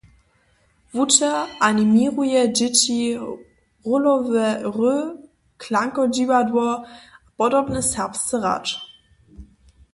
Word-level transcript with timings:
Wučer 0.95 1.35
animěruje 1.67 2.41
dźěći, 2.55 2.99
rólowe 3.87 4.47
hry, 4.75 4.97
klankodźiwadło 5.61 6.67
a 7.27 7.29
podobne 7.39 7.79
serbsce 7.93 8.35
hrać. 8.41 8.67